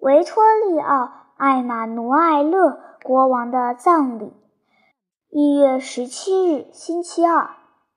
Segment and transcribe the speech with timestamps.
[0.00, 1.04] 维托利奥·
[1.36, 4.32] 艾玛努埃勒国王的葬礼。
[5.28, 7.50] 一月十七日，星期二。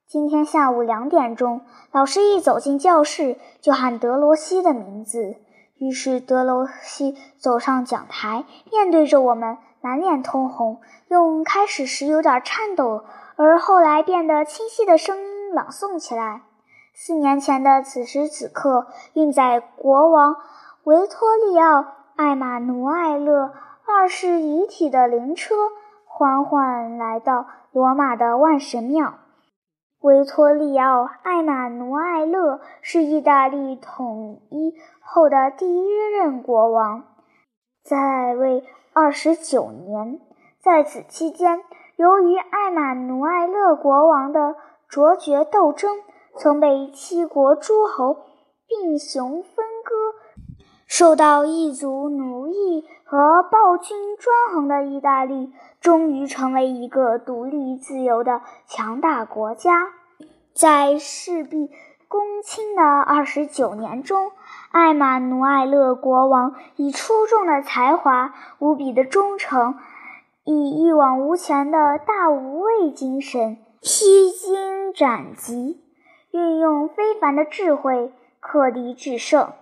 [0.05, 1.61] 今天下午两点钟，
[1.93, 5.37] 老师一走进教室，就喊德罗西的名字。
[5.77, 13.05] 于是德罗西走上讲台，面对着我们，满脸通红，用开始时有点颤抖，
[13.37, 16.41] 而后来变得清晰的声音朗诵起来
[16.93, 20.35] ：“四年前的此时此刻，运载国王
[20.83, 21.79] 维托利奥·
[22.15, 23.53] 艾玛努埃勒
[23.85, 25.55] 二世遗体的灵车，
[26.05, 29.15] 缓缓来到罗马的万神庙。”
[30.01, 37.05] 维托利奥·艾玛努埃勒是意大利统一后的第一任国王，
[37.83, 40.19] 在位二十九年。
[40.61, 41.61] 在此期间，
[41.95, 44.55] 由于艾玛努埃勒国王的
[44.89, 45.97] 卓绝斗争，
[46.37, 48.17] 曾被七国诸侯
[48.67, 50.12] 并雄分割，
[50.95, 59.87] 受到异族奴役和暴君专横的意大利，终于成为一个独立自由的强大国家。
[60.53, 61.71] 在事必
[62.07, 64.33] 躬亲的二十九年中，
[64.71, 69.79] 艾玛努埃勒国王以出众的才华、无比的忠诚，
[70.43, 75.81] 以一往无前的大无畏精神，披荆斩棘，
[76.29, 79.53] 运用非凡的智慧，克敌制胜，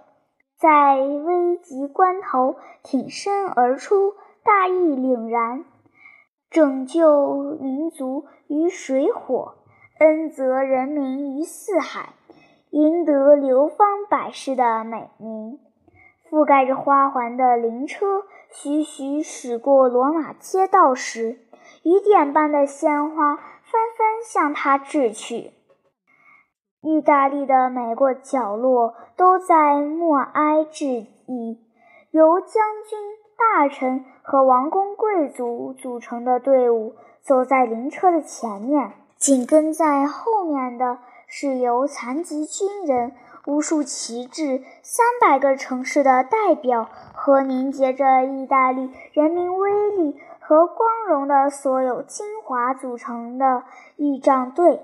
[0.61, 5.65] 在危急关头挺身而出，大义凛然，
[6.51, 9.55] 拯救民族于水火。
[9.97, 12.13] 恩泽人民于四海，
[12.69, 15.57] 赢得流芳百世的美名。
[16.29, 21.39] 覆盖着花环的灵车徐徐驶过罗马街道时，
[21.81, 25.53] 雨点般的鲜花纷纷向他致去。
[26.81, 30.87] 意大利的每个角落都在默哀致
[31.27, 31.59] 意。
[32.09, 32.49] 由将
[32.89, 32.99] 军、
[33.37, 38.93] 大臣和王公贵族组成的队伍走在灵车的前面。
[39.21, 40.97] 紧跟在后面的
[41.27, 43.11] 是由残疾军人、
[43.45, 53.63] 无数旗帜、三百个城市的代表和凝结着意大利人民威力和光荣的所有精华组成的
[53.95, 54.81] 仪仗队。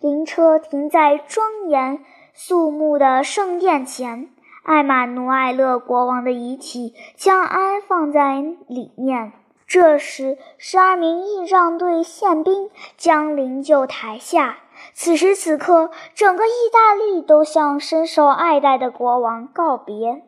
[0.00, 4.28] 灵车停在庄严肃穆的圣殿前，
[4.62, 9.32] 艾玛努埃勒国王的遗体将安放在里面。
[9.66, 14.58] 这时，十二名仪仗队宪兵将灵柩抬下。
[14.92, 20.22] 此时此刻，整个意大利都向深受爱戴的国王告别，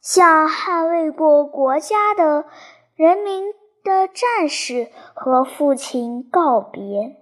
[0.00, 2.46] 向捍卫过国家的
[2.96, 3.52] 人民
[3.84, 7.16] 的战士和父亲告别，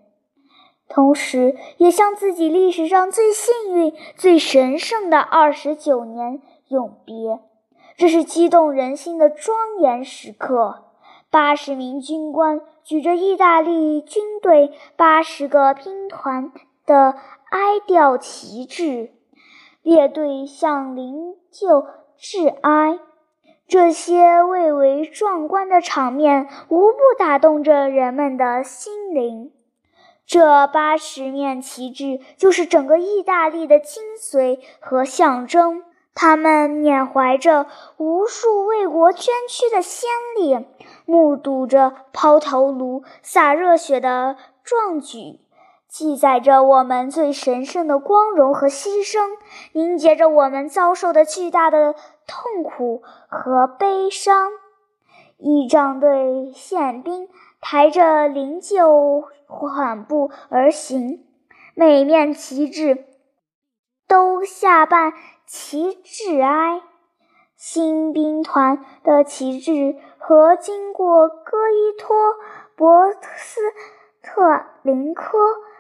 [0.89, 7.41] 同时也向自己历史上最幸运、最神圣的二十九年永别。
[7.97, 10.85] 这是激动人心的庄严时刻。
[11.31, 16.53] 八十名军官举着意大利军队八十个兵团
[16.87, 17.17] 的
[17.51, 19.11] 哀悼旗帜，
[19.83, 21.85] 列队向灵柩
[22.17, 22.99] 致哀。
[23.67, 29.53] 这些蔚为壮观的场面，无不打动着人们的心灵。
[30.29, 35.83] 这八十面旗帜，就是整个意大利的精髓和象征。
[36.15, 37.67] 他们缅怀着
[37.97, 40.69] 无数为国捐躯的先烈，
[41.07, 45.41] 目睹着抛头颅、洒热血的壮举，
[45.89, 49.31] 记载着我们最神圣的光荣和牺牲，
[49.73, 51.95] 凝结着我们遭受的巨大的
[52.27, 54.51] 痛苦和悲伤。
[55.39, 57.29] 仪仗队宪兵
[57.61, 61.27] 抬着灵柩缓步而行，
[61.75, 63.05] 每面旗帜
[64.07, 65.13] 都下半。
[65.51, 66.83] 旗帜哀，
[67.57, 72.15] 新兵团的旗帜和经过戈伊托、
[72.77, 73.63] 博斯
[74.21, 75.39] 特林科、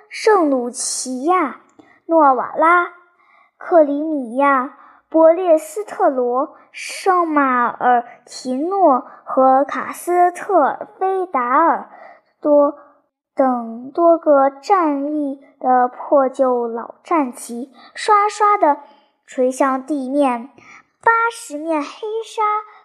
[0.08, 1.60] 圣鲁齐亚、
[2.06, 2.94] 诺瓦拉、
[3.58, 4.77] 克里米亚、
[5.10, 11.88] 博列斯特罗、圣马尔提诺和卡斯特尔菲达尔
[12.40, 12.74] 多
[13.34, 18.80] 等多个战役的破旧老战旗，刷刷的。
[19.26, 20.48] 垂向地面，
[21.02, 21.88] 八十面黑
[22.24, 22.42] 纱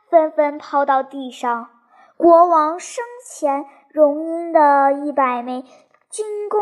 [0.09, 1.69] 纷纷抛到地上。
[2.17, 5.63] 国王生前荣膺的一百枚
[6.09, 6.61] 军功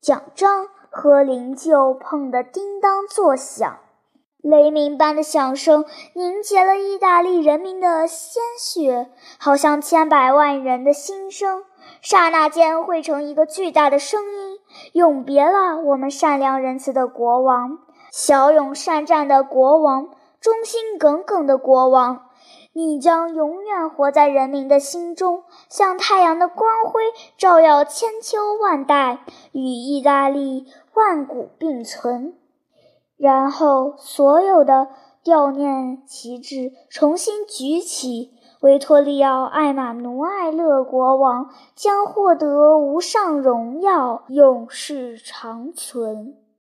[0.00, 3.78] 奖章和灵柩碰得叮当作响，
[4.42, 11.64] 雷鸣般的响声凝结了意大利人民的鲜血，好像千百万人的心声，
[12.00, 14.58] 刹那间汇成一个巨大的声音，
[14.92, 17.78] 永别了我们善良仁慈的国王。
[18.12, 20.10] 骁勇善战的国王
[20.40, 22.26] 忠心耿耿的国王。
[22.72, 27.02] 你将永远活在人民的心中，像太阳的光辉，
[27.36, 29.18] 照耀千秋万代，
[29.50, 32.34] 与意大利万古并存。
[33.18, 34.88] 然后，所有的
[35.24, 46.36] 悼念旗帜重新举起，维托利奥·艾玛努埃勒国王将获得无上荣耀，永世长存。